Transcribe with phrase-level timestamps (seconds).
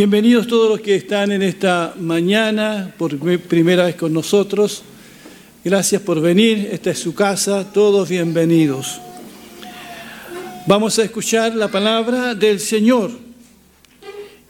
[0.00, 4.82] Bienvenidos todos los que están en esta mañana por primera vez con nosotros.
[5.62, 8.98] Gracias por venir, esta es su casa, todos bienvenidos.
[10.66, 13.10] Vamos a escuchar la palabra del Señor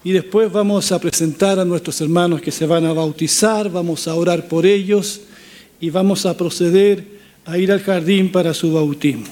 [0.05, 4.15] y después vamos a presentar a nuestros hermanos que se van a bautizar, vamos a
[4.15, 5.19] orar por ellos
[5.81, 7.05] y vamos a proceder
[7.43, 9.25] a ir al jardín para su bautismo.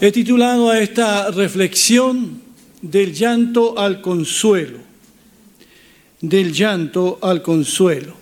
[0.00, 2.47] He titulado a esta reflexión
[2.82, 4.78] del llanto al consuelo,
[6.20, 8.14] del llanto al consuelo.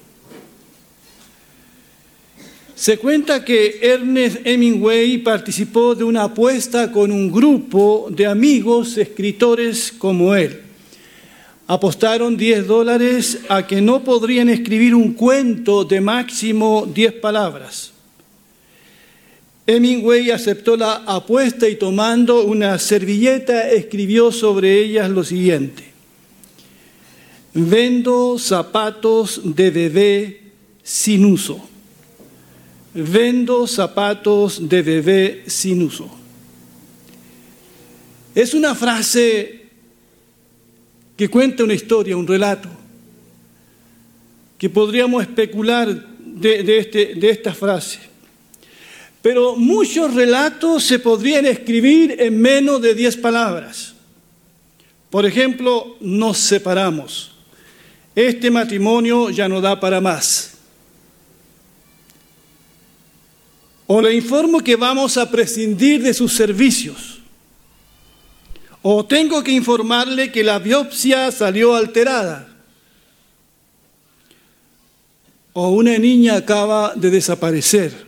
[2.75, 9.91] Se cuenta que Ernest Hemingway participó de una apuesta con un grupo de amigos escritores
[9.97, 10.61] como él.
[11.67, 17.96] Apostaron 10 dólares a que no podrían escribir un cuento de máximo 10 palabras.
[19.67, 25.85] Hemingway aceptó la apuesta y tomando una servilleta escribió sobre ellas lo siguiente.
[27.53, 30.41] Vendo zapatos de bebé
[30.83, 31.69] sin uso.
[32.95, 36.09] Vendo zapatos de bebé sin uso.
[38.35, 39.65] Es una frase
[41.17, 42.69] que cuenta una historia, un relato,
[44.59, 48.16] que podríamos especular de, este, de esta frase.
[49.27, 53.93] Pero muchos relatos se podrían escribir en menos de 10 palabras.
[55.11, 57.33] Por ejemplo, nos separamos.
[58.15, 60.59] Este matrimonio ya no da para más.
[63.89, 67.19] O le informo que vamos a prescindir de sus servicios.
[68.81, 72.47] O tengo que informarle que la biopsia salió alterada.
[75.53, 78.06] O una niña acaba de desaparecer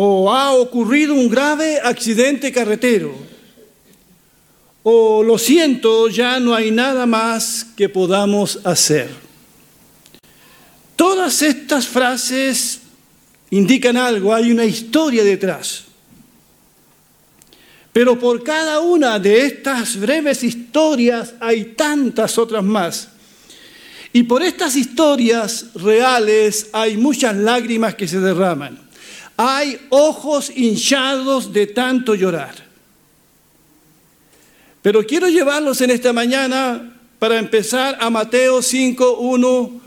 [0.00, 3.12] o ha ocurrido un grave accidente carretero,
[4.84, 9.10] o lo siento, ya no hay nada más que podamos hacer.
[10.94, 12.78] Todas estas frases
[13.50, 15.86] indican algo, hay una historia detrás.
[17.92, 23.08] Pero por cada una de estas breves historias hay tantas otras más.
[24.12, 28.87] Y por estas historias reales hay muchas lágrimas que se derraman.
[29.40, 32.56] Hay ojos hinchados de tanto llorar.
[34.82, 39.80] Pero quiero llevarlos en esta mañana para empezar a Mateo 5, 1,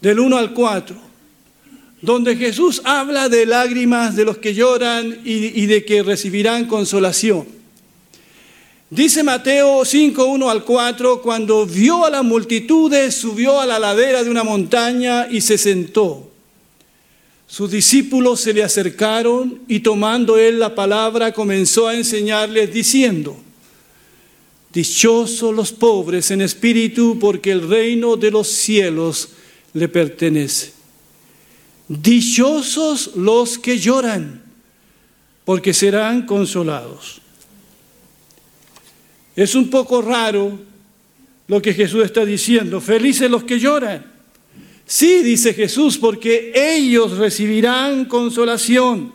[0.00, 0.96] del 1 al 4,
[2.02, 7.46] donde Jesús habla de lágrimas de los que lloran y, de que recibirán consolación.
[8.90, 14.24] Dice Mateo 5, 1 al 4, cuando vio a las multitudes, subió a la ladera
[14.24, 16.27] de una montaña y se sentó.
[17.48, 23.36] Sus discípulos se le acercaron y tomando él la palabra comenzó a enseñarles diciendo,
[24.70, 29.30] Dichosos los pobres en espíritu porque el reino de los cielos
[29.72, 30.72] le pertenece.
[31.88, 34.42] Dichosos los que lloran
[35.46, 37.22] porque serán consolados.
[39.34, 40.58] Es un poco raro
[41.46, 42.78] lo que Jesús está diciendo.
[42.82, 44.17] Felices los que lloran
[44.90, 49.12] Sí, dice Jesús, porque ellos recibirán consolación.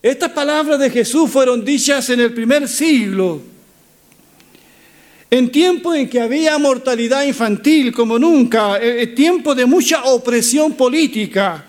[0.00, 3.42] Estas palabras de Jesús fueron dichas en el primer siglo,
[5.28, 10.04] en tiempo en que había mortalidad infantil como nunca, en eh, eh, tiempo de mucha
[10.04, 11.66] opresión política,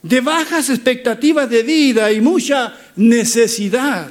[0.00, 4.08] de bajas expectativas de vida y mucha necesidad.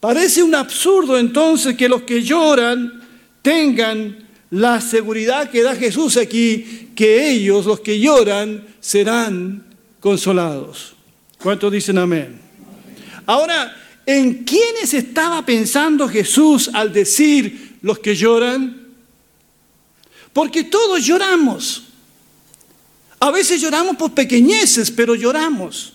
[0.00, 3.00] Parece un absurdo entonces que los que lloran
[3.42, 9.66] tengan la seguridad que da Jesús aquí, que ellos, los que lloran, serán
[10.00, 10.94] consolados.
[11.42, 12.40] ¿Cuántos dicen amén?
[13.26, 13.76] Ahora,
[14.06, 18.86] ¿en quiénes estaba pensando Jesús al decir los que lloran?
[20.32, 21.82] Porque todos lloramos.
[23.18, 25.94] A veces lloramos por pequeñeces, pero lloramos.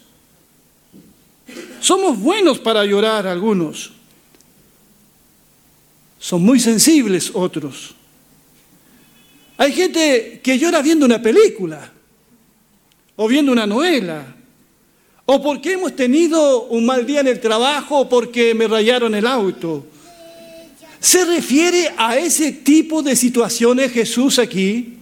[1.80, 3.92] Somos buenos para llorar algunos.
[6.20, 7.96] Son muy sensibles otros.
[9.62, 11.88] Hay gente que llora viendo una película
[13.16, 14.26] o viendo una novela,
[15.28, 19.28] o porque hemos tenido un mal día en el trabajo o porque me rayaron el
[19.28, 19.86] auto.
[21.00, 24.98] ¿Se refiere a ese tipo de situaciones Jesús aquí?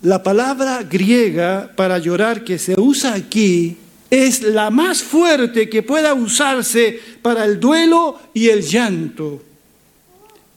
[0.00, 3.76] La palabra griega para llorar que se usa aquí
[4.12, 9.42] es la más fuerte que pueda usarse para el duelo y el llanto.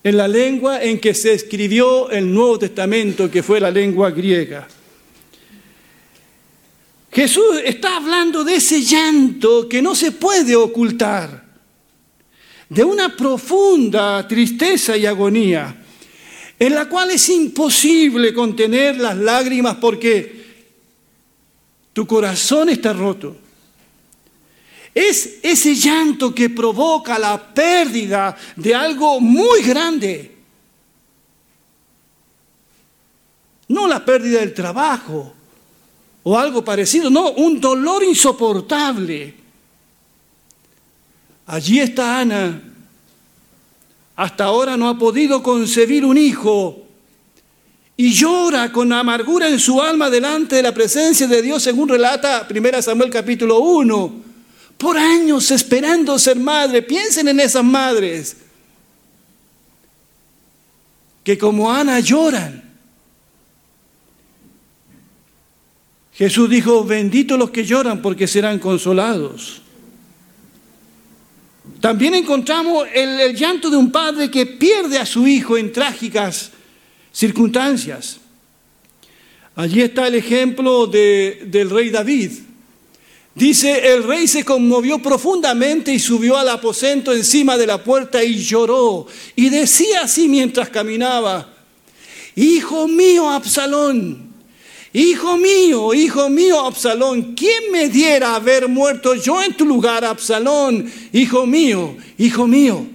[0.03, 4.67] En la lengua en que se escribió el Nuevo Testamento, que fue la lengua griega.
[7.09, 11.45] Jesús está hablando de ese llanto que no se puede ocultar,
[12.67, 15.81] de una profunda tristeza y agonía,
[16.59, 20.43] en la cual es imposible contener las lágrimas porque
[21.93, 23.44] tu corazón está roto.
[24.95, 30.37] Es ese llanto que provoca la pérdida de algo muy grande.
[33.67, 35.33] No la pérdida del trabajo
[36.23, 39.33] o algo parecido, no, un dolor insoportable.
[41.47, 42.61] Allí está Ana.
[44.15, 46.85] Hasta ahora no ha podido concebir un hijo
[47.97, 52.47] y llora con amargura en su alma delante de la presencia de Dios, según relata
[52.49, 54.34] 1 Samuel capítulo 1.
[54.77, 58.37] Por años esperando ser madre, piensen en esas madres
[61.23, 62.63] que como Ana lloran.
[66.13, 69.61] Jesús dijo, benditos los que lloran porque serán consolados.
[71.81, 76.51] También encontramos el, llanto de un padre que pierde a su hijo en trágicas
[77.11, 78.19] circunstancias.
[79.55, 82.31] Allí está el ejemplo de, del rey David.
[83.35, 88.37] Dice, el rey se conmovió profundamente y subió al aposento encima de la puerta y
[88.37, 89.07] lloró.
[89.35, 91.53] Y decía así mientras caminaba,
[92.33, 94.33] Hijo mío, Absalón,
[94.97, 100.89] Hijo mío, hijo mío, Absalón, ¿quién me diera haber muerto yo en tu lugar, Absalón?
[101.11, 102.87] Hijo mío, hijo mío.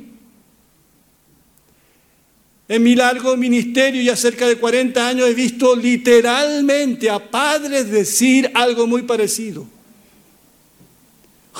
[2.66, 8.50] En mi largo ministerio, ya cerca de 40 años, he visto literalmente a padres decir
[8.54, 9.66] algo muy parecido.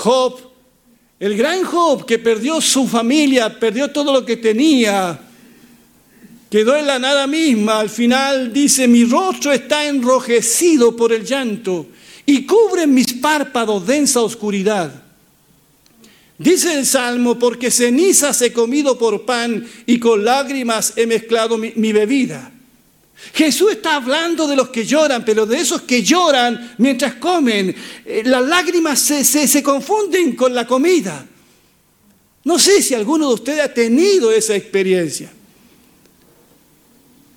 [0.00, 0.40] Job,
[1.18, 5.20] el gran Job que perdió su familia, perdió todo lo que tenía,
[6.48, 11.86] quedó en la nada misma, al final dice, mi rostro está enrojecido por el llanto
[12.24, 14.90] y cubre mis párpados densa oscuridad.
[16.38, 21.92] Dice el Salmo, porque cenizas he comido por pan y con lágrimas he mezclado mi,
[21.92, 22.50] bebida.
[23.32, 27.74] Jesús está hablando de los que lloran, pero de esos que lloran mientras comen.
[28.04, 31.26] Eh, las lágrimas se, se confunden con la comida.
[32.44, 35.30] No sé si alguno de ustedes ha tenido esa experiencia.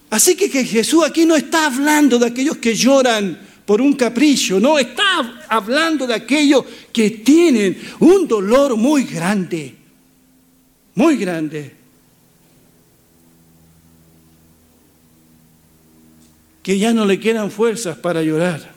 [0.09, 4.59] Así que, que Jesús aquí no está hablando de aquellos que lloran por un capricho,
[4.59, 9.73] no, está hablando de aquellos que tienen un dolor muy grande,
[10.95, 11.82] muy grande.
[16.63, 18.73] Que ya no le quedan fuerzas para llorar.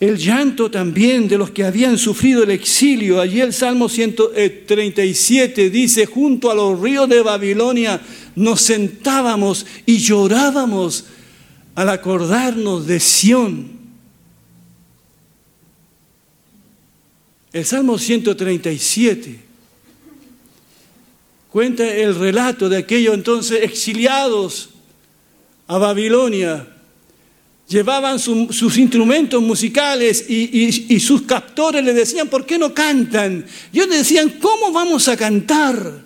[0.00, 3.20] El llanto también de los que habían sufrido el exilio.
[3.20, 8.00] Allí el Salmo 137 dice, junto a los ríos de Babilonia
[8.34, 11.06] nos sentábamos y llorábamos
[11.74, 13.70] al acordarnos de Sión.
[17.52, 19.38] El Salmo 137
[21.54, 24.70] cuenta el relato de aquellos entonces exiliados
[25.68, 26.66] a Babilonia.
[27.68, 33.46] Llevaban sus instrumentos musicales y, y, sus captores le decían, ¿por qué no cantan?
[33.72, 36.02] Y ellos decían, ¿cómo vamos a cantar?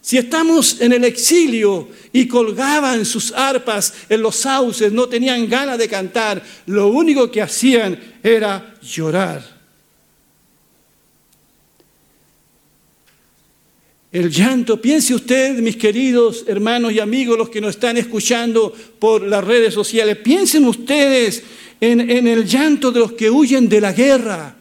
[0.00, 5.76] Si estamos en el exilio y colgaban sus arpas en los sauces, no tenían ganas
[5.76, 9.59] de cantar, lo único que hacían era llorar.
[14.12, 19.22] El llanto, piense usted, mis queridos hermanos y amigos, los que nos están escuchando por
[19.22, 21.44] las redes sociales, piensen ustedes
[21.80, 24.56] en, en el llanto de los que huyen de la guerra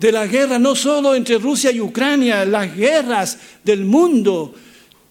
[0.00, 4.54] de la guerra, no solo entre Rusia y Ucrania, las guerras del mundo.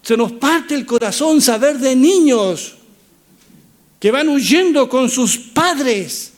[0.01, 2.74] Se nos parte el corazón saber de niños
[4.00, 6.31] que van huyendo con sus padres.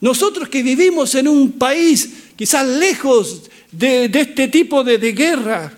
[0.00, 3.42] Nosotros que vivimos en un país quizás lejos
[3.76, 5.72] de, este tipo de, de guerra,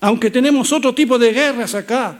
[0.00, 2.18] aunque tenemos otro tipo de guerras acá,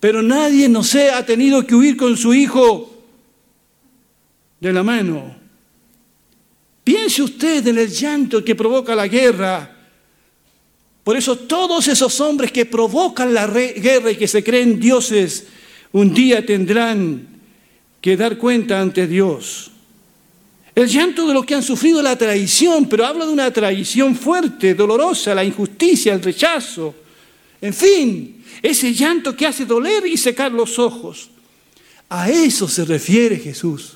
[0.00, 2.90] pero nadie, no sé, ha tenido que huir con su hijo
[4.60, 5.36] de la mano.
[6.82, 9.70] Piense usted en el llanto que provoca la guerra.
[11.02, 15.46] Por eso todos esos hombres que provocan la guerra y que se creen dioses,
[15.92, 17.26] un día tendrán
[18.00, 19.70] que dar cuenta ante Dios.
[20.74, 24.74] El llanto de los que han sufrido la traición, pero habla de una traición fuerte,
[24.74, 26.94] dolorosa, la injusticia, el rechazo.
[27.60, 31.30] En fin, ese llanto que hace doler y secar los ojos.
[32.08, 33.94] A eso se refiere Jesús.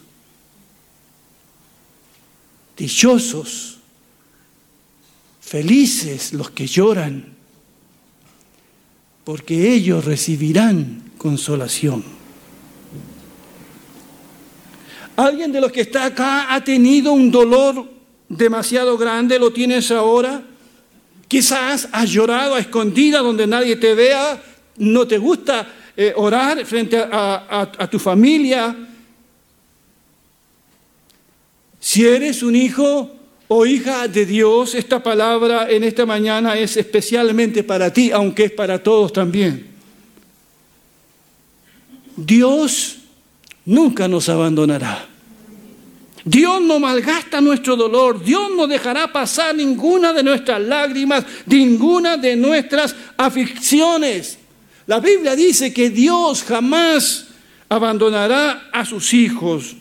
[2.77, 3.79] Dichosos,
[5.41, 7.35] felices los que lloran,
[9.25, 12.18] porque ellos recibirán consolación.
[15.19, 17.91] ¿Alguien de los que está acá ha tenido un dolor
[18.29, 19.37] demasiado grande?
[19.37, 20.45] ¿Lo tienes ahora?
[21.27, 24.41] Quizás has llorado a escondida donde nadie te vea,
[24.77, 28.77] no te gusta eh, orar frente a tu familia.
[31.81, 33.11] Si eres un hijo
[33.49, 38.53] o hija de Dios, esta palabra en esta mañana es especialmente para ti, aunque es
[38.53, 39.67] para todos también.
[42.15, 42.98] Dios
[43.69, 45.07] nunca nos abandonará.
[46.25, 52.35] Dios no malgasta nuestro dolor, Dios no dejará pasar ninguna de nuestras lágrimas, ninguna de
[52.35, 54.39] nuestras aflicciones.
[54.87, 57.29] La Biblia dice que Dios jamás
[57.69, 59.77] abandonará a sus hijos.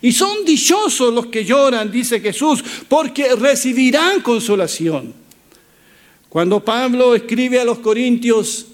[0.00, 5.12] Y son dichosos los que lloran, dice Jesús, porque recibirán consolación.
[6.30, 8.66] Cuando Pablo escribe a los Corintios,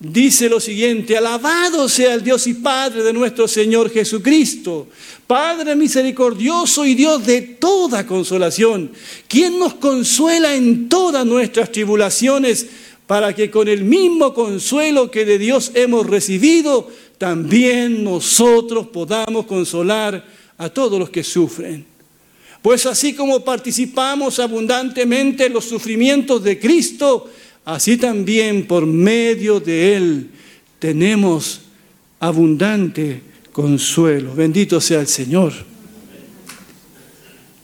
[0.00, 4.88] dice lo siguiente, alabado sea el Dios y Padre de nuestro Señor Jesucristo,
[5.26, 8.90] Padre misericordioso y Dios de toda consolación,
[9.28, 12.66] quien nos consuela en todas nuestras tribulaciones,
[13.06, 16.88] para que con el mismo consuelo que de Dios hemos recibido,
[17.18, 20.24] también nosotros podamos consolar
[20.56, 21.84] a todos los que sufren.
[22.62, 27.28] Pues así como participamos abundantemente en los sufrimientos de Cristo,
[27.74, 30.30] así también por medio de Él
[30.78, 31.60] tenemos
[32.18, 33.22] abundante
[33.52, 34.34] consuelo.
[34.34, 35.52] Bendito sea el Señor.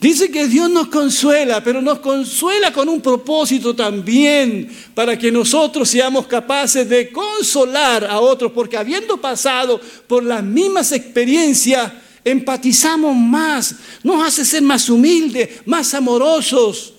[0.01, 5.89] Dice que Dios nos consuela, pero nos consuela con un propósito también, para que nosotros
[5.89, 11.93] seamos capaces de consolar a otros, porque habiendo pasado por las mismas experiencias,
[12.25, 16.93] empatizamos más, nos hace ser más humildes, más amorosos.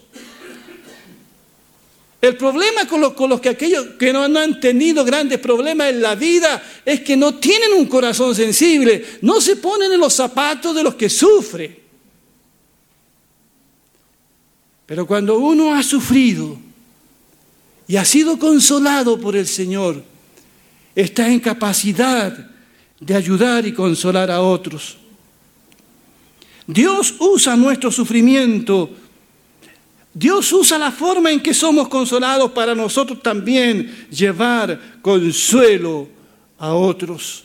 [2.19, 6.63] El problema con los, que aquellos que no han tenido grandes problemas en la vida
[6.83, 10.95] es que no tienen un corazón sensible, no se ponen en los zapatos de los
[10.95, 11.77] que sufren.
[14.87, 16.57] Pero cuando uno ha sufrido
[17.87, 20.03] y ha sido consolado por el Señor,
[20.95, 22.49] está en capacidad
[22.99, 24.97] de ayudar y consolar a otros.
[26.65, 28.89] Dios usa nuestro sufrimiento.
[30.17, 36.07] Dios usa la forma en que somos consolados para nosotros también llevar consuelo
[36.57, 37.43] a otros.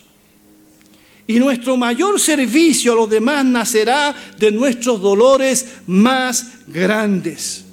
[1.26, 7.66] Y nuestro mayor servicio a los demás nacerá de nuestros dolores más grandes.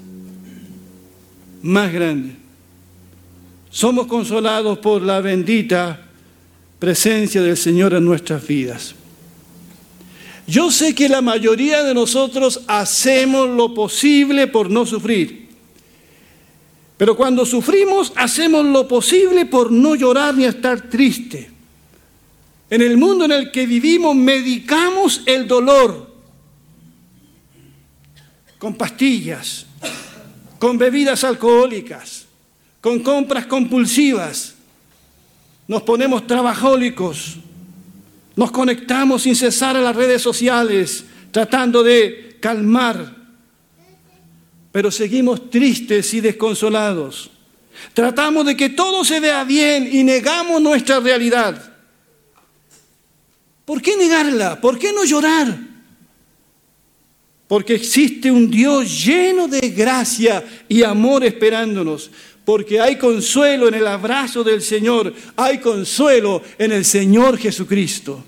[1.62, 2.36] Más grandes.
[3.70, 6.08] Somos consolados por la bendita
[6.78, 8.96] presencia del Señor en nuestras vidas.
[10.50, 15.48] Yo sé que la mayoría de nosotros hacemos lo posible por no sufrir.
[16.98, 21.52] Pero cuando sufrimos, hacemos lo posible por no llorar ni estar triste.
[22.68, 26.10] En el mundo en el que vivimos medicamos el dolor
[28.58, 29.68] con pastillas,
[30.58, 32.26] con bebidas alcohólicas,
[32.82, 34.56] con compras compulsivas.
[35.68, 37.38] Nos ponemos trabajólicos,
[38.40, 43.14] nos conectamos sin cesar a las redes sociales tratando de calmar,
[44.72, 47.32] pero seguimos tristes y desconsolados.
[47.94, 51.74] Tratamos de que todo se vea bien y negamos nuestra realidad.
[53.66, 54.62] ¿Por qué negarla?
[54.62, 55.60] ¿Por qué no llorar?
[57.46, 62.10] Porque existe un Dios lleno de gracia y amor esperándonos.
[62.46, 65.14] Porque hay consuelo en el abrazo del Señor.
[65.36, 68.24] Hay consuelo en el Señor Jesucristo.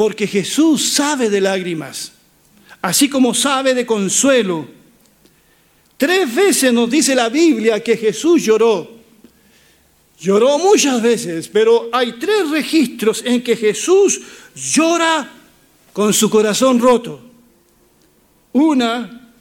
[0.00, 2.12] Porque Jesús sabe de lágrimas,
[2.80, 4.66] así como sabe de consuelo.
[5.98, 8.90] Tres veces nos dice la Biblia que Jesús lloró.
[10.18, 14.22] Lloró muchas veces, pero hay tres registros en que Jesús
[14.54, 15.30] llora
[15.92, 17.20] con su corazón roto.
[18.54, 19.34] Una,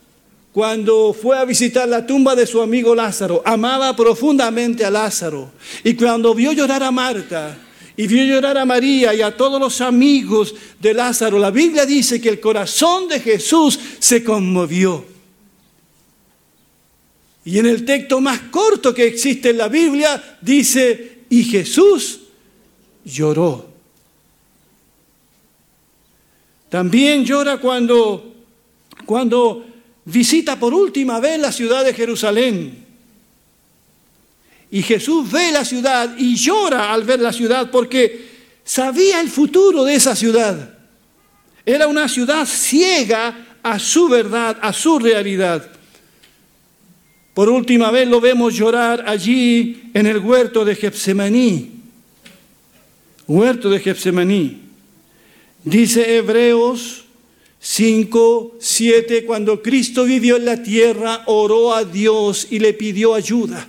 [0.51, 5.53] cuando fue a visitar la tumba de su amigo Lázaro, amaba profundamente a Lázaro.
[5.85, 7.57] Y cuando vio llorar a Marta
[7.99, 12.21] y vio llorar a María y a todos los amigos de Lázaro, la Biblia dice
[12.21, 15.05] que el corazón de Jesús se conmovió.
[17.43, 22.21] Y en el texto más corto que existe en la Biblia dice, y Jesús
[23.03, 23.69] lloró.
[26.69, 28.33] También llora cuando,
[29.05, 29.65] cuando
[30.05, 32.85] visita por última vez la ciudad de Jerusalén.
[34.71, 38.27] Y Jesús ve la ciudad y llora al ver la ciudad porque
[38.63, 40.77] sabía el futuro de esa ciudad.
[41.65, 45.69] Era una ciudad ciega a su verdad, a su realidad.
[47.33, 51.71] Por última vez lo vemos llorar allí en el huerto de Getsemaní.
[53.27, 54.61] Huerto de Getsemaní.
[55.63, 57.05] Dice Hebreos
[57.59, 63.67] 5, 7, cuando Cristo vivió en la tierra, oró a Dios y le pidió ayuda,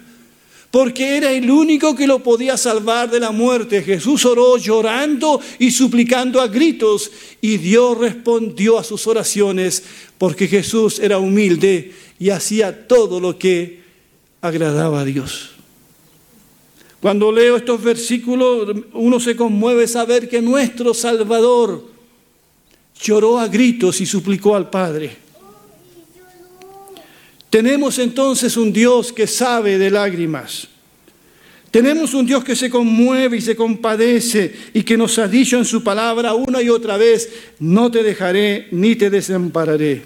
[0.70, 3.82] porque era el único que lo podía salvar de la muerte.
[3.82, 7.10] Jesús oró llorando y suplicando a gritos,
[7.40, 9.82] y Dios respondió a sus oraciones,
[10.18, 13.80] porque Jesús era humilde y hacía todo lo que
[14.40, 15.50] agradaba a Dios.
[17.00, 21.88] Cuando leo estos versículos, uno se conmueve saber que nuestro Salvador,
[23.02, 25.29] lloró a gritos y suplicó al Padre.
[27.50, 30.68] Tenemos entonces un Dios que sabe de lágrimas.
[31.70, 35.64] Tenemos un Dios que se conmueve y se compadece y que nos ha dicho en
[35.64, 37.28] su palabra una y otra vez,
[37.60, 40.02] no te dejaré ni te desampararé.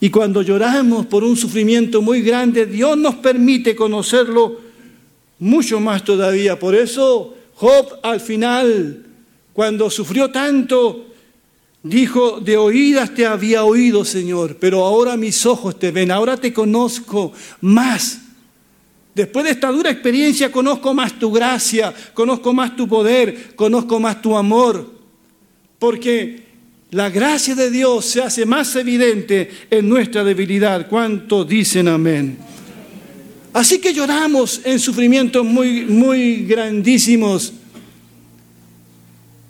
[0.00, 4.60] Y cuando lloramos por un sufrimiento muy grande, Dios nos permite conocerlo
[5.38, 6.58] mucho más todavía.
[6.58, 9.04] Por eso Job al final
[9.54, 11.13] cuando sufrió tanto,
[11.84, 16.52] dijo, de oídas te había oído, Señor, pero ahora mis ojos te ven, ahora te
[16.52, 18.20] conozco más.
[19.14, 24.20] Después de esta dura experiencia conozco más tu gracia, conozco más tu poder, conozco más
[24.20, 24.92] tu amor,
[25.78, 26.42] porque
[26.90, 30.88] la gracia de Dios se hace más evidente en nuestra debilidad.
[30.88, 32.38] ¿Cuánto dicen amén?
[33.52, 37.52] Así que lloramos en sufrimientos muy, muy grandísimos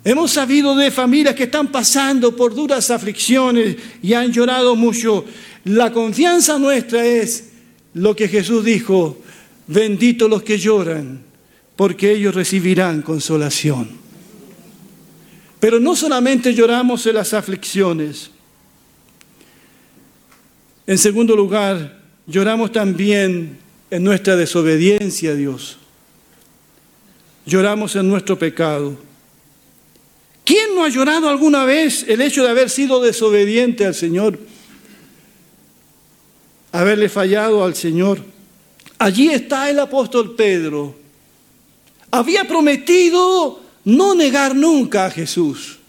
[0.07, 5.25] Hemos sabido de familias que están pasando por duras aflicciones y han llorado mucho.
[5.63, 7.49] La confianza nuestra es
[7.95, 9.17] lo que Jesús dijo,
[9.65, 11.23] benditos los que lloran,
[11.75, 13.89] porque ellos recibirán consolación.
[15.59, 18.29] Pero no solamente lloramos en las aflicciones.
[20.85, 23.57] En segundo lugar, lloramos también
[23.89, 25.79] en nuestra desobediencia a Dios.
[27.47, 29.14] Lloramos en nuestro pecado.
[30.45, 34.37] ¿Quién no ha llorado alguna vez el hecho de haber sido desobediente al Señor?
[36.71, 38.19] Haberle fallado al Señor.
[38.99, 40.95] Allí está el apóstol Pedro.
[42.11, 45.79] Había prometido no negar nunca a Jesús.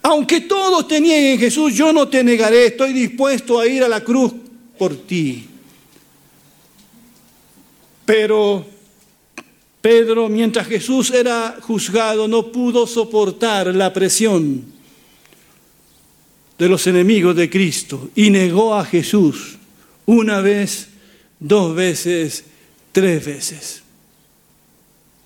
[0.00, 4.02] Aunque todos te nieguen Jesús, yo no te negaré, estoy dispuesto a ir a la
[4.02, 4.32] cruz
[4.78, 5.46] por ti.
[8.04, 8.64] Pero
[9.82, 14.64] Pedro, mientras Jesús era juzgado, no pudo soportar la presión
[16.56, 19.58] de los enemigos de Cristo y negó a Jesús
[20.06, 20.88] una vez,
[21.40, 22.44] dos veces,
[22.92, 23.82] tres veces.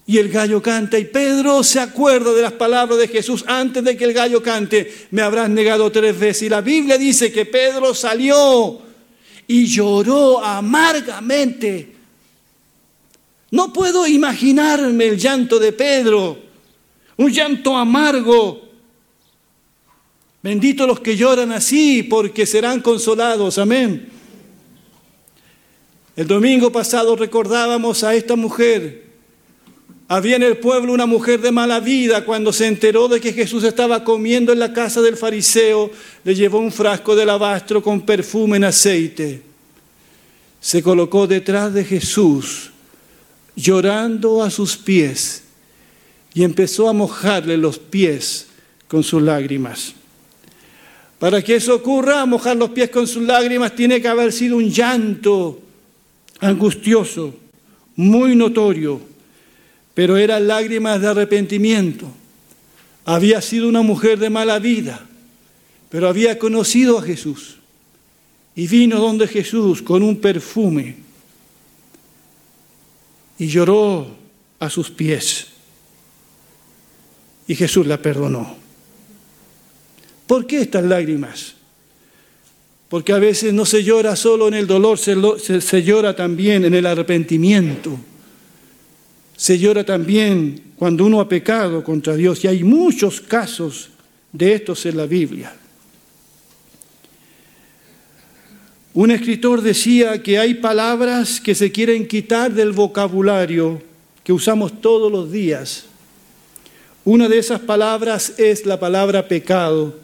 [0.07, 3.95] Y el gallo canta y Pedro se acuerda de las palabras de Jesús antes de
[3.95, 6.45] que el gallo cante, me habrás negado tres veces.
[6.45, 8.81] Y la Biblia dice que Pedro salió
[9.47, 11.96] y lloró amargamente
[13.51, 16.39] no puedo imaginarme el llanto de Pedro,
[17.17, 18.63] un llanto amargo.
[20.43, 23.59] Bendito los que lloran así, porque serán consolados.
[23.59, 24.09] Amén.
[26.17, 29.07] El domingo pasado recordábamos a esta mujer.
[30.09, 32.25] Había en el pueblo una mujer de mala vida.
[32.25, 35.91] Cuando se enteró de que Jesús estaba comiendo en la casa del fariseo,
[36.25, 39.43] le llevó un frasco de alabastro con perfume en aceite.
[40.61, 42.71] Se colocó detrás de Jesús
[43.57, 45.42] llorando a sus pies
[46.35, 48.47] y empezó a mojarle los pies
[48.87, 49.95] con sus lágrimas.
[51.19, 54.69] Para que eso ocurra, mojar los pies con sus lágrimas tiene que haber sido un
[54.71, 55.59] llanto
[56.40, 57.35] angustioso,
[57.97, 59.01] muy notorio,
[59.95, 62.07] pero eran lágrimas de arrepentimiento.
[63.07, 65.07] Había sido una mujer de mala vida,
[65.88, 67.57] pero había conocido a Jesús
[68.55, 71.06] y vino donde Jesús con un perfume
[73.38, 74.07] y lloró
[74.59, 75.49] a sus pies.
[77.46, 78.57] Y Jesús la perdonó.
[80.27, 81.55] ¿Por qué estas lágrimas?
[82.88, 86.87] Porque a veces no se llora solo en el dolor, se, llora también en el
[86.87, 87.99] arrepentimiento.
[89.37, 92.44] Se llora también cuando uno ha pecado contra Dios.
[92.44, 93.90] Y hay muchos casos
[94.33, 95.55] de estos en la Biblia.
[98.97, 103.83] Un escritor decía que hay palabras que se quieren quitar del vocabulario
[104.25, 105.85] que usamos todos los días.
[107.05, 109.99] Una de esas palabras es la palabra pecado.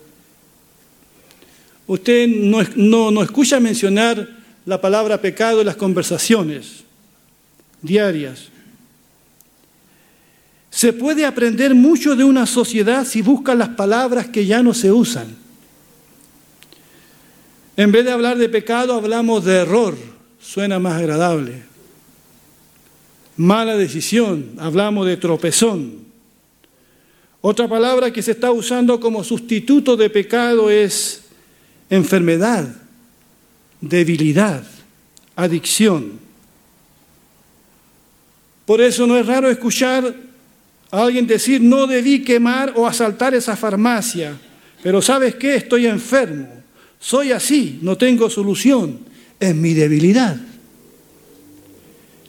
[1.87, 4.29] Usted no, no, escucha mencionar
[4.67, 6.85] la palabra pecado en las conversaciones
[7.81, 8.49] diarias.
[10.69, 14.93] Se puede aprender mucho de una sociedad si busca las palabras que ya no se
[14.93, 15.42] usan.
[17.77, 19.97] En vez de hablar de pecado, hablamos de error.
[20.41, 21.63] suena más agradable.
[23.37, 25.99] Mala decisión, hablamos de tropezón.
[27.41, 31.25] Otra palabra que se está usando como sustituto de pecado es
[31.91, 32.69] enfermedad,
[33.81, 34.65] debilidad,
[35.35, 36.21] adicción.
[38.65, 40.15] Por eso no es raro escuchar
[40.91, 44.39] a alguien decir, no debí quemar o asaltar esa farmacia,
[44.83, 45.57] pero ¿sabes qué?
[45.57, 46.62] Estoy enfermo,
[47.03, 49.01] soy así, no tengo solución,
[49.41, 50.37] es mi debilidad.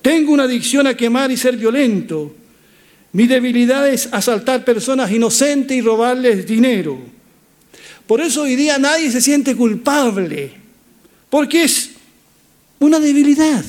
[0.02, 2.36] Tengo una adicción a quemar y ser violento.
[3.12, 7.00] Mi debilidad es asaltar personas inocentes y robarles dinero.
[8.08, 10.52] Por eso hoy día nadie se siente culpable,
[11.30, 11.92] porque es
[12.80, 13.64] una debilidad.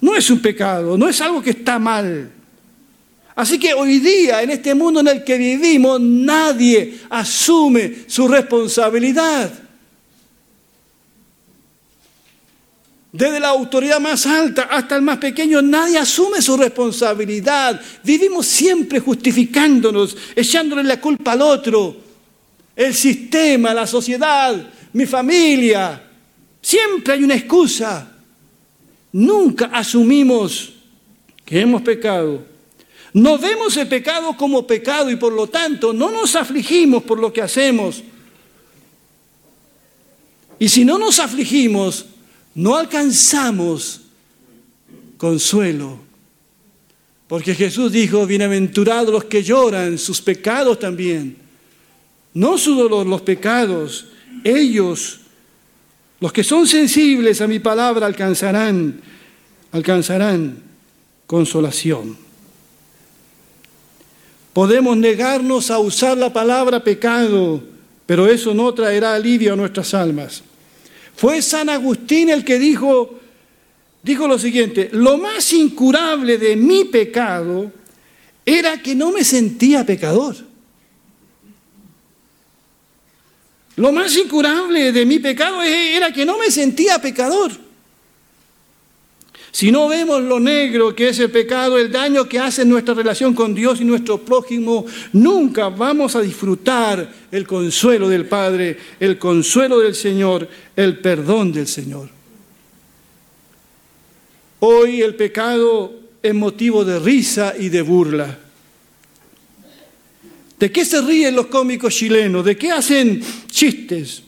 [0.00, 2.32] No es un pecado, no es algo que está mal.
[3.34, 9.50] Así que hoy día, en este mundo en el que vivimos, nadie asume su responsabilidad.
[13.10, 17.80] Desde la autoridad más alta hasta el más pequeño, nadie asume su responsabilidad.
[18.02, 21.96] Vivimos siempre justificándonos, echándole la culpa al otro.
[22.74, 24.54] El sistema, la sociedad,
[24.94, 26.02] mi familia.
[26.60, 28.12] Siempre hay una excusa.
[29.12, 30.72] Nunca asumimos
[31.44, 32.51] que hemos pecado.
[33.14, 37.32] No vemos el pecado como pecado y por lo tanto no nos afligimos por lo
[37.32, 38.02] que hacemos.
[40.58, 42.06] Y si no nos afligimos,
[42.54, 44.00] no alcanzamos
[45.16, 45.98] consuelo.
[47.28, 51.36] Porque Jesús dijo, bienaventurados los que lloran, sus pecados también.
[52.34, 54.06] No su dolor, los pecados.
[54.44, 55.20] Ellos
[56.22, 59.00] los que son sensibles a mi palabra alcanzarán,
[59.72, 60.56] alcanzarán
[61.26, 62.16] consolación.
[64.52, 67.62] Podemos negarnos a usar la palabra pecado,
[68.04, 70.42] pero eso no traerá alivio a nuestras almas.
[71.16, 73.18] Fue San Agustín el que dijo,
[74.02, 77.72] dijo lo siguiente, lo más incurable de mi pecado
[78.44, 80.36] era que no me sentía pecador.
[83.76, 87.52] Lo más incurable de mi pecado era que no me sentía pecador.
[89.52, 93.34] Si no vemos lo negro que es el pecado, el daño que hace nuestra relación
[93.34, 99.78] con Dios y nuestro prójimo, nunca vamos a disfrutar el consuelo del Padre, el consuelo
[99.78, 102.08] del Señor, el perdón del Señor.
[104.60, 108.38] Hoy el pecado es motivo de risa y de burla.
[110.58, 112.42] ¿De qué se ríen los cómicos chilenos?
[112.42, 114.22] ¿De qué hacen chistes?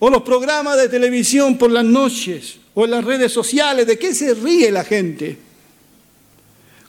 [0.00, 4.14] O los programas de televisión por las noches o en las redes sociales, ¿de qué
[4.14, 5.36] se ríe la gente?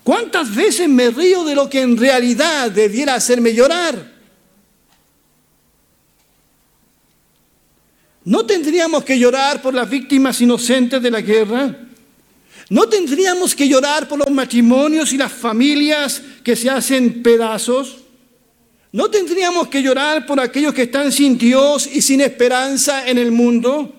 [0.04, 4.14] ¿Cuántas veces me río de lo que en realidad debiera hacerme llorar?
[8.24, 11.76] ¿No tendríamos que llorar por las víctimas inocentes de la guerra?
[12.70, 17.98] ¿No tendríamos que llorar por los matrimonios y las familias que se hacen pedazos?
[18.92, 23.32] ¿No tendríamos que llorar por aquellos que están sin Dios y sin esperanza en el
[23.32, 23.96] mundo?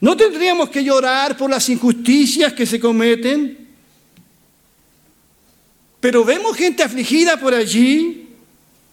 [0.00, 3.68] ¿No tendríamos que llorar por las injusticias que se cometen?
[6.00, 8.28] Pero vemos gente afligida por allí,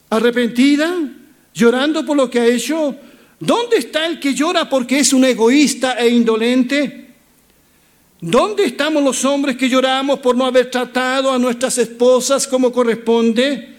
[0.09, 0.93] arrepentida,
[1.53, 2.95] llorando por lo que ha hecho.
[3.39, 7.07] ¿Dónde está el que llora porque es un egoísta e indolente?
[8.19, 13.77] ¿Dónde estamos los hombres que lloramos por no haber tratado a nuestras esposas como corresponde?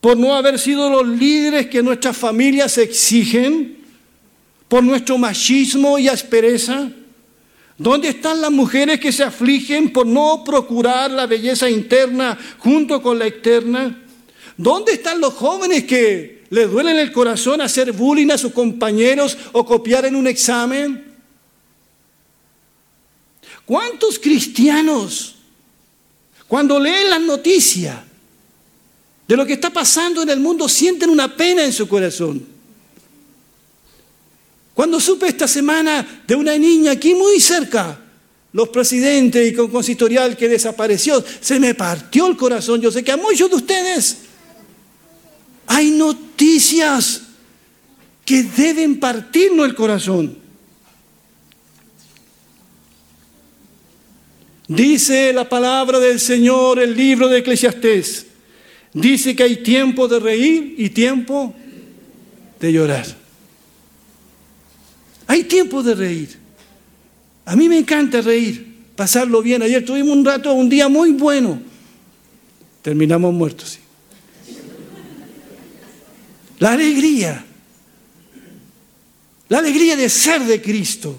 [0.00, 3.79] por no haber sido los líderes que nuestras familias exigen,
[4.70, 6.88] por nuestro machismo y aspereza?
[7.76, 13.18] ¿Dónde están las mujeres que se afligen por no procurar la belleza interna junto con
[13.18, 14.00] la externa?
[14.56, 19.66] ¿Dónde están los jóvenes que les duele el corazón hacer bullying a sus compañeros o
[19.66, 21.04] copiar en un examen?
[23.66, 25.34] ¿Cuántos cristianos,
[26.46, 27.96] cuando leen las noticias,
[29.26, 32.49] de lo que está pasando en el mundo sienten una pena en su corazón.
[34.74, 37.98] Cuando supe esta semana de una niña aquí muy cerca,
[38.52, 42.80] los presidentes y con consistorial que desapareció, se me partió el corazón.
[42.80, 44.16] Yo sé que a muchos de ustedes
[45.66, 47.22] hay noticias
[48.24, 50.38] que deben partirnos el corazón.
[54.66, 58.26] Dice la palabra del Señor, el libro de Eclesiastés.
[58.92, 61.54] Dice que hay tiempo de reír y tiempo
[62.60, 63.19] de llorar.
[65.30, 66.36] Hay tiempo de reír.
[67.44, 68.66] A mí me encanta reír,
[68.96, 69.62] pasarlo bien.
[69.62, 71.62] Ayer tuvimos un rato, un día muy bueno.
[72.82, 73.78] Terminamos muertos.
[76.58, 77.44] La alegría.
[79.48, 81.16] La alegría de ser de Cristo.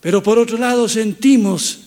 [0.00, 1.80] Pero por otro lado sentimos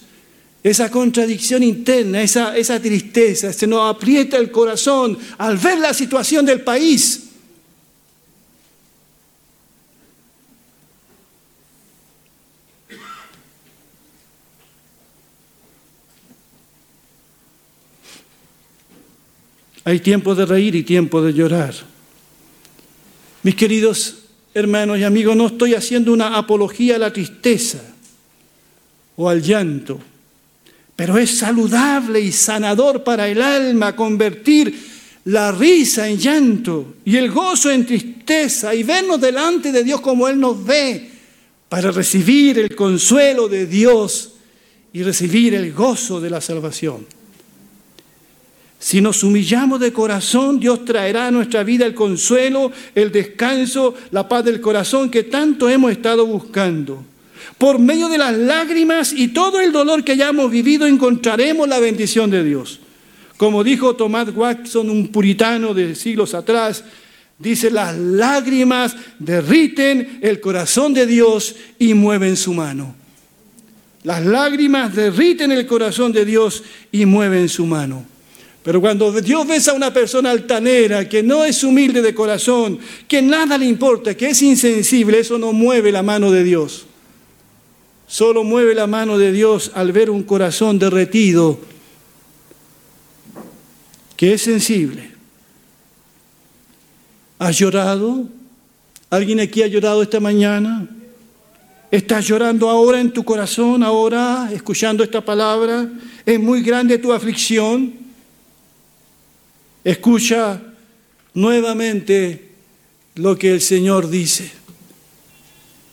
[0.62, 6.46] esa contradicción interna, esa, esa tristeza, se nos aprieta el corazón al ver la situación
[6.46, 7.22] del país.
[19.86, 21.74] Hay tiempo de reír y tiempo de llorar.
[23.43, 24.19] Mis queridos
[24.54, 27.82] hermanos y amigos, no estoy haciendo una apología a la tristeza
[29.15, 30.00] o al llanto,
[30.96, 34.93] pero es saludable y sanador para el alma convertir
[35.26, 40.28] la risa en llanto y el gozo en tristeza y vernos delante de Dios como
[40.28, 41.10] Él nos ve
[41.67, 44.34] para recibir el consuelo de Dios
[44.93, 47.06] y recibir el gozo de la salvación.
[48.84, 54.28] Si nos humillamos de corazón, Dios traerá a nuestra vida el consuelo, el descanso, la
[54.28, 57.02] paz del corazón que tanto hemos estado buscando.
[57.58, 62.30] Por medio de las lágrimas y todo el dolor que hayamos vivido encontraremos la bendición
[62.30, 62.82] de Dios.
[63.38, 66.84] Como dijo Thomas Watson, un puritano de siglos atrás,
[67.39, 72.93] dice, las lágrimas derriten el corazón de Dios y mueven su mano.
[74.04, 78.12] Las lágrimas derriten el corazón de Dios y mueven su mano.
[78.63, 83.21] Pero cuando Dios ve a una persona altanera, que no es humilde de corazón, que
[83.21, 86.86] nada le importa, que es insensible, eso no mueve la mano de Dios.
[88.08, 91.60] Solo mueve la mano de Dios al ver un corazón derretido,
[94.15, 95.12] que es sensible.
[97.39, 98.30] ¿Has llorado?
[99.10, 100.88] ¿Alguien aquí ha llorado esta mañana?
[101.91, 105.89] ¿Estás llorando ahora en tu corazón, ahora, escuchando esta palabra?
[106.26, 108.03] ¿Es muy grande tu aflicción?
[109.84, 110.62] Escucha
[111.34, 112.50] nuevamente
[113.15, 114.52] lo que el Señor dice.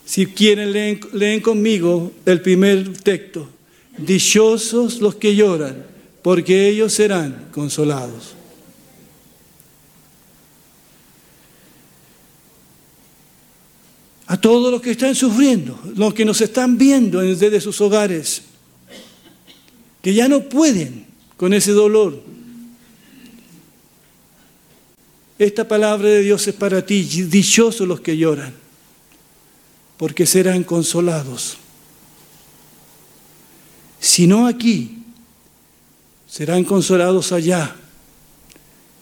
[0.04, 3.48] Si quieren, leen, conmigo el primer texto.
[3.96, 5.84] Dichosos los que lloran,
[6.22, 8.34] porque ellos serán consolados.
[14.26, 18.42] A todos los que están sufriendo, los que nos están viendo desde sus hogares,
[20.00, 22.22] que ya no pueden con ese dolor,
[25.40, 27.02] Esta palabra de Dios es para ti.
[27.02, 28.52] Dichosos los que lloran,
[29.96, 31.56] porque serán consolados.
[33.98, 34.98] Si no aquí,
[36.28, 37.74] serán consolados allá.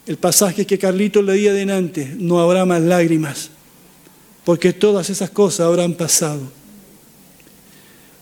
[0.07, 3.51] El pasaje que Carlito leía delante, no habrá más lágrimas,
[4.45, 6.53] porque todas esas cosas habrán pasado.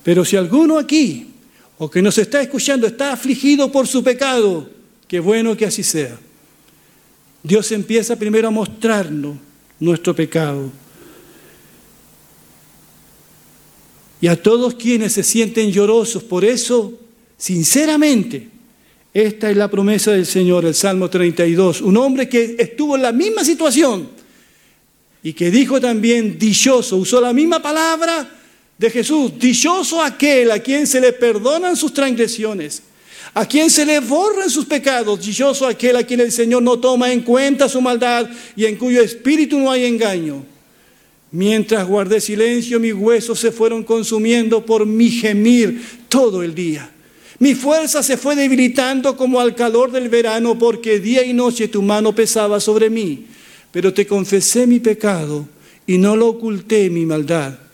[0.02, 1.34] Pero si alguno aquí,
[1.76, 4.70] o que nos está escuchando, está afligido por su pecado,
[5.06, 6.18] qué bueno que así sea.
[7.46, 9.36] Dios empieza primero a mostrarnos
[9.78, 10.68] nuestro pecado.
[14.20, 16.98] Y a todos quienes se sienten llorosos, por eso,
[17.36, 18.48] sinceramente,
[19.14, 21.82] esta es la promesa del Señor, el Salmo 32.
[21.82, 24.08] Un hombre que estuvo en la misma situación
[25.22, 28.28] y que dijo también dichoso, usó la misma palabra
[28.76, 32.82] de Jesús, dichoso aquel a quien se le perdonan sus transgresiones
[33.36, 37.12] a quien se le borran sus pecados, dichoso aquel a quien el Señor no toma
[37.12, 40.42] en cuenta su maldad y en cuyo espíritu no hay engaño.
[41.32, 46.90] Mientras guardé silencio, mis huesos se fueron consumiendo por mi gemir todo el día.
[47.38, 51.82] Mi fuerza se fue debilitando como al calor del verano, porque día y noche tu
[51.82, 53.26] mano pesaba sobre mí.
[53.70, 55.46] Pero te confesé mi pecado
[55.86, 57.65] y no lo oculté mi maldad.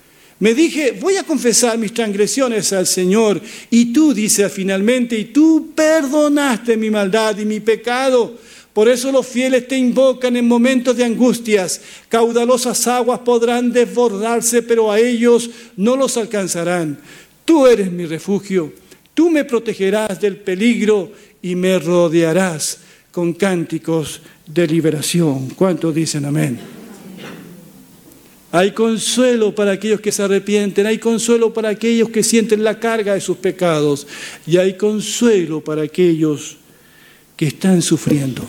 [0.42, 3.40] Me dije, voy a confesar mis transgresiones al Señor.
[3.70, 8.38] Y tú, dice finalmente, y tú perdonaste mi maldad y mi pecado.
[8.72, 11.80] Por eso los fieles te invocan en momentos de angustias.
[12.08, 16.98] Caudalosas aguas podrán desbordarse, pero a ellos no los alcanzarán.
[17.44, 18.72] Tú eres mi refugio.
[19.14, 22.78] Tú me protegerás del peligro y me rodearás
[23.12, 25.50] con cánticos de liberación.
[25.50, 26.71] ¿Cuántos dicen amén?
[28.52, 33.14] Hay consuelo para aquellos que se arrepienten, hay consuelo para aquellos que sienten la carga
[33.14, 34.06] de sus pecados
[34.46, 36.58] y hay consuelo para aquellos
[37.34, 38.46] que están sufriendo.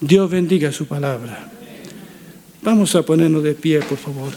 [0.00, 1.52] Dios bendiga su palabra.
[2.62, 4.32] Vamos a ponernos de pie, por favor.